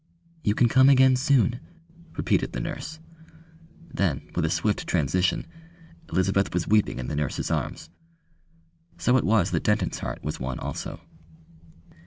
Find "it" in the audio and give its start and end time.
9.17-9.23